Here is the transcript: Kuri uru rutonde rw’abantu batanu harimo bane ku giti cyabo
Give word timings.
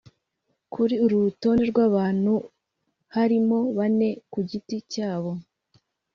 Kuri 0.73 0.95
uru 1.03 1.15
rutonde 1.27 1.63
rw’abantu 1.71 2.31
batanu 2.33 2.35
harimo 3.15 3.57
bane 3.77 4.09
ku 4.31 4.39
giti 4.49 4.77
cyabo 4.91 5.31